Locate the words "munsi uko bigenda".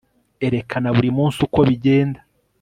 1.17-2.19